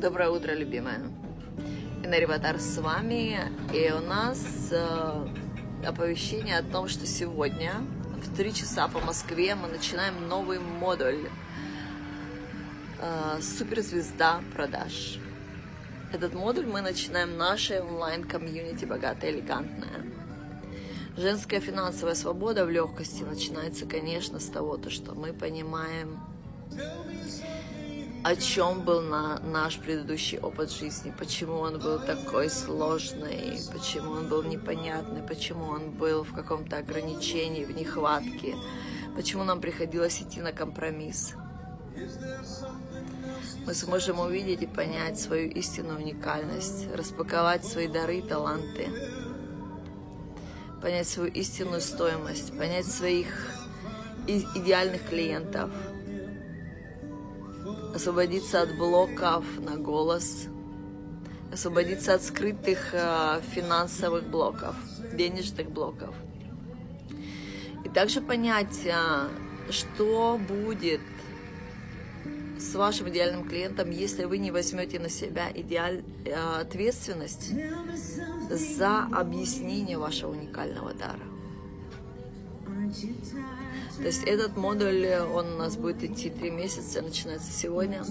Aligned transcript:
Доброе 0.00 0.28
утро, 0.28 0.52
любимая. 0.52 1.00
Инна 2.04 2.58
с 2.58 2.76
вами. 2.76 3.40
И 3.72 3.90
у 3.90 4.00
нас 4.00 4.68
э, 4.70 5.26
оповещение 5.86 6.58
о 6.58 6.62
том, 6.62 6.86
что 6.86 7.06
сегодня 7.06 7.72
в 8.22 8.36
3 8.36 8.52
часа 8.52 8.88
по 8.88 9.00
Москве 9.00 9.54
мы 9.54 9.68
начинаем 9.68 10.28
новый 10.28 10.58
модуль 10.58 11.30
э, 13.00 13.40
«Суперзвезда 13.40 14.42
продаж». 14.54 15.18
Этот 16.12 16.34
модуль 16.34 16.66
мы 16.66 16.82
начинаем 16.82 17.38
нашей 17.38 17.80
онлайн-комьюнити 17.80 18.84
«Богатая 18.84 19.30
элегантная». 19.30 20.04
Женская 21.16 21.60
финансовая 21.60 22.14
свобода 22.14 22.66
в 22.66 22.70
легкости 22.70 23.22
начинается, 23.22 23.86
конечно, 23.86 24.40
с 24.40 24.46
того, 24.46 24.76
то, 24.76 24.90
что 24.90 25.14
мы 25.14 25.32
понимаем, 25.32 26.20
о 28.26 28.34
чем 28.34 28.80
был 28.80 29.02
на 29.02 29.38
наш 29.38 29.78
предыдущий 29.78 30.40
опыт 30.40 30.72
жизни, 30.72 31.14
почему 31.16 31.58
он 31.58 31.78
был 31.78 32.00
такой 32.00 32.50
сложный, 32.50 33.60
почему 33.72 34.10
он 34.10 34.28
был 34.28 34.42
непонятный, 34.42 35.22
почему 35.22 35.66
он 35.66 35.92
был 35.92 36.24
в 36.24 36.34
каком-то 36.34 36.78
ограничении, 36.78 37.64
в 37.64 37.70
нехватке, 37.70 38.56
почему 39.14 39.44
нам 39.44 39.60
приходилось 39.60 40.20
идти 40.20 40.40
на 40.40 40.50
компромисс. 40.50 41.34
Мы 43.64 43.74
сможем 43.74 44.18
увидеть 44.18 44.60
и 44.60 44.66
понять 44.66 45.20
свою 45.20 45.48
истинную 45.50 46.00
уникальность, 46.00 46.92
распаковать 46.92 47.64
свои 47.64 47.86
дары 47.86 48.18
и 48.18 48.22
таланты, 48.22 48.88
понять 50.82 51.06
свою 51.06 51.30
истинную 51.30 51.80
стоимость, 51.80 52.58
понять 52.58 52.86
своих 52.86 53.52
идеальных 54.26 55.08
клиентов, 55.08 55.70
освободиться 57.94 58.62
от 58.62 58.76
блоков 58.76 59.44
на 59.58 59.76
голос, 59.76 60.46
освободиться 61.52 62.14
от 62.14 62.22
скрытых 62.22 62.90
э, 62.92 63.40
финансовых 63.54 64.28
блоков, 64.28 64.76
денежных 65.14 65.70
блоков. 65.70 66.14
И 67.84 67.88
также 67.88 68.20
понять, 68.20 68.84
э, 68.84 69.28
что 69.70 70.38
будет 70.48 71.00
с 72.58 72.74
вашим 72.74 73.08
идеальным 73.08 73.48
клиентом, 73.48 73.90
если 73.90 74.24
вы 74.24 74.38
не 74.38 74.50
возьмете 74.50 74.98
на 74.98 75.08
себя 75.08 75.48
идеаль, 75.54 76.02
э, 76.24 76.34
ответственность 76.60 77.52
за 78.50 79.04
объяснение 79.12 79.98
вашего 79.98 80.32
уникального 80.32 80.92
дара. 80.94 81.20
То 83.96 84.02
есть 84.02 84.24
этот 84.24 84.56
модуль, 84.56 85.06
он 85.34 85.54
у 85.54 85.56
нас 85.58 85.76
будет 85.76 86.02
идти 86.02 86.30
три 86.30 86.50
месяца, 86.50 87.02
начинается 87.02 87.52
сегодня. 87.52 88.04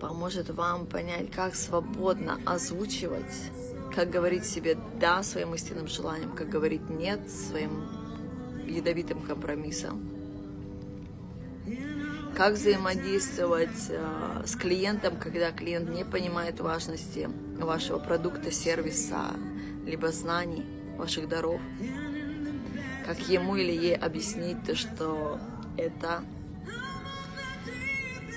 Поможет 0.00 0.50
вам 0.50 0.86
понять, 0.86 1.30
как 1.30 1.54
свободно 1.54 2.40
озвучивать, 2.44 3.50
как 3.94 4.10
говорить 4.10 4.44
себе 4.44 4.76
«да» 5.00 5.22
своим 5.22 5.54
истинным 5.54 5.86
желаниям, 5.86 6.34
как 6.34 6.48
говорить 6.48 6.88
«нет» 6.90 7.30
своим 7.30 7.88
ядовитым 8.66 9.22
компромиссом 9.22 10.12
как 12.34 12.54
взаимодействовать 12.54 13.90
э, 13.90 14.42
с 14.46 14.56
клиентом, 14.56 15.16
когда 15.18 15.50
клиент 15.50 15.90
не 15.90 16.04
понимает 16.04 16.60
важности 16.60 17.28
вашего 17.58 17.98
продукта, 17.98 18.50
сервиса, 18.50 19.32
либо 19.84 20.10
знаний, 20.12 20.64
ваших 20.96 21.28
даров. 21.28 21.60
Как 23.06 23.18
ему 23.28 23.56
или 23.56 23.72
ей 23.72 23.96
объяснить 23.96 24.62
то, 24.64 24.76
что 24.76 25.38
это 25.76 26.24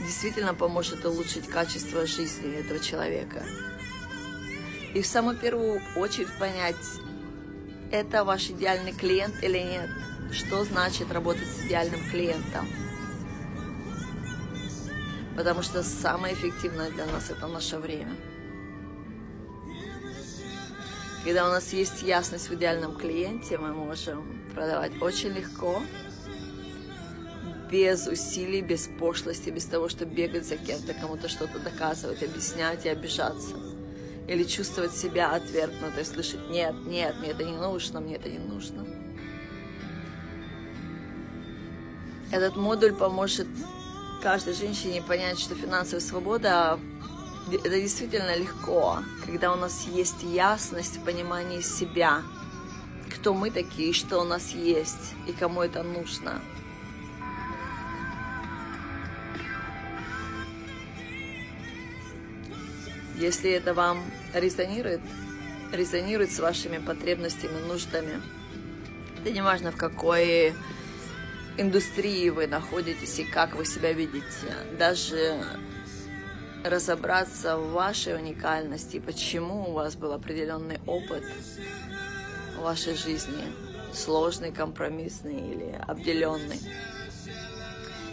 действительно 0.00 0.54
поможет 0.54 1.04
улучшить 1.04 1.46
качество 1.48 2.06
жизни 2.06 2.54
этого 2.54 2.78
человека. 2.78 3.42
И 4.94 5.02
в 5.02 5.06
самую 5.06 5.36
первую 5.36 5.82
очередь 5.96 6.32
понять, 6.38 6.76
это 7.90 8.24
ваш 8.24 8.50
идеальный 8.50 8.92
клиент 8.92 9.42
или 9.42 9.58
нет. 9.58 9.90
Что 10.32 10.64
значит 10.64 11.12
работать 11.12 11.48
с 11.48 11.66
идеальным 11.66 12.00
клиентом? 12.10 12.68
Потому 15.36 15.62
что 15.62 15.82
самое 15.82 16.34
эффективное 16.34 16.90
для 16.90 17.06
нас 17.06 17.30
это 17.30 17.46
наше 17.46 17.78
время. 17.78 18.16
Когда 21.24 21.48
у 21.48 21.50
нас 21.50 21.72
есть 21.72 22.02
ясность 22.02 22.48
в 22.48 22.54
идеальном 22.54 22.96
клиенте, 22.96 23.58
мы 23.58 23.72
можем 23.72 24.24
продавать 24.54 24.92
очень 25.02 25.30
легко, 25.30 25.82
без 27.70 28.06
усилий, 28.06 28.62
без 28.62 28.88
пошлости, 28.98 29.50
без 29.50 29.64
того, 29.64 29.88
чтобы 29.88 30.14
бегать 30.14 30.46
за 30.46 30.56
кем-то, 30.56 30.94
кому-то 30.94 31.28
что-то 31.28 31.58
доказывать, 31.58 32.22
объяснять 32.22 32.86
и 32.86 32.88
обижаться. 32.88 33.56
Или 34.28 34.44
чувствовать 34.44 34.92
себя 34.92 35.34
отвергнутой, 35.34 36.04
слышать 36.04 36.48
«нет, 36.48 36.74
нет, 36.86 37.16
мне 37.20 37.30
это 37.30 37.44
не 37.44 37.56
нужно, 37.56 38.00
мне 38.00 38.16
это 38.16 38.28
не 38.28 38.38
нужно». 38.38 38.86
Этот 42.32 42.56
модуль 42.56 42.92
поможет 42.92 43.46
каждой 44.22 44.54
женщине 44.54 45.00
понять, 45.00 45.38
что 45.38 45.54
финансовая 45.54 46.00
свобода 46.00 46.78
это 47.52 47.80
действительно 47.80 48.36
легко, 48.36 48.98
когда 49.24 49.52
у 49.52 49.56
нас 49.56 49.86
есть 49.86 50.22
ясность 50.22 50.96
в 50.96 51.04
понимании 51.04 51.60
себя, 51.60 52.22
кто 53.14 53.34
мы 53.34 53.50
такие, 53.50 53.92
что 53.92 54.20
у 54.20 54.24
нас 54.24 54.52
есть 54.52 55.14
и 55.26 55.32
кому 55.32 55.62
это 55.62 55.82
нужно. 55.82 56.40
Если 63.16 63.50
это 63.50 63.72
вам 63.72 64.02
резонирует, 64.34 65.00
резонирует 65.72 66.32
с 66.32 66.40
вашими 66.40 66.78
потребностями, 66.78 67.58
нуждами, 67.66 68.20
это 69.20 69.30
не 69.30 69.40
важно 69.40 69.72
в 69.72 69.76
какой 69.76 70.52
индустрии 71.56 72.28
вы 72.28 72.46
находитесь 72.46 73.18
и 73.18 73.24
как 73.24 73.54
вы 73.54 73.64
себя 73.64 73.92
видите. 73.92 74.54
Даже 74.78 75.42
разобраться 76.68 77.56
в 77.56 77.72
вашей 77.72 78.14
уникальности, 78.16 78.98
почему 78.98 79.70
у 79.70 79.72
вас 79.72 79.96
был 79.96 80.12
определенный 80.12 80.80
опыт 80.86 81.24
в 82.56 82.62
вашей 82.62 82.94
жизни, 82.96 83.44
сложный, 83.92 84.52
компромиссный 84.52 85.36
или 85.36 85.78
обделенный. 85.86 86.60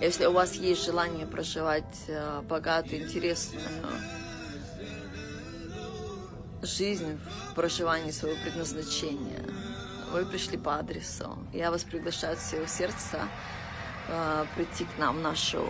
Если 0.00 0.26
у 0.26 0.32
вас 0.32 0.54
есть 0.54 0.84
желание 0.84 1.26
проживать 1.26 2.04
э, 2.08 2.42
богатую, 2.42 3.04
интересную 3.04 3.62
жизнь 6.62 7.18
в 7.50 7.54
проживании 7.54 8.10
своего 8.10 8.38
предназначения– 8.42 9.42
вы 10.12 10.24
пришли 10.24 10.56
по 10.56 10.78
адресу. 10.78 11.36
Я 11.52 11.70
вас 11.70 11.84
приглашаю 11.84 12.34
от 12.34 12.38
всего 12.38 12.66
сердца 12.66 13.28
э, 14.08 14.44
прийти 14.54 14.84
к 14.84 14.98
нам 14.98 15.18
в 15.18 15.20
нашу 15.20 15.62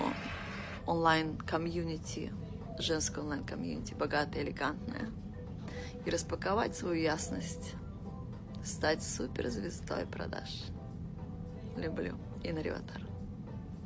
онлайн-комьюнити, 0.87 2.33
женское 2.79 3.21
онлайн-комьюнити, 3.21 3.95
богатая, 3.95 4.43
элегантная, 4.43 5.11
и 6.05 6.11
распаковать 6.11 6.77
свою 6.77 7.01
ясность, 7.01 7.75
стать 8.65 9.03
суперзвездой 9.03 10.07
продаж. 10.07 10.65
Люблю. 11.77 12.17
Инна 12.43 12.61
Риватар. 12.61 13.03